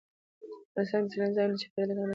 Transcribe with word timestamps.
افغانستان 0.69 1.03
کې 1.05 1.11
سیلانی 1.13 1.35
ځایونه 1.35 1.53
د 1.55 1.59
چاپېریال 1.61 1.87
د 1.91 1.93
تغیر 1.93 1.97
نښه 1.99 2.07
ده. 2.07 2.09